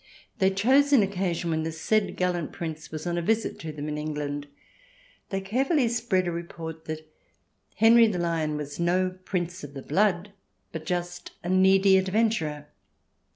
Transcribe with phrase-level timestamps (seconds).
[0.39, 3.87] They chose an occasion when the said gallant Prince was on a visit to them
[3.87, 4.47] in England.
[5.29, 7.07] They care fully spread a report that
[7.75, 10.31] Henry the Lion was no Prince of the blood,
[10.71, 12.65] but just a needy adventurer.